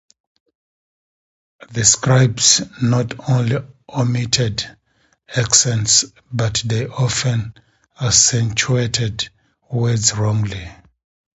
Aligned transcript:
The 1.71 1.85
scribes 1.85 2.63
not 2.81 3.13
only 3.29 3.57
omitted 3.87 4.65
accents, 5.37 6.05
but 6.33 6.63
they 6.65 6.87
often 6.87 7.53
accentuated 8.01 9.29
words 9.69 10.15
wrongly. 10.15 10.71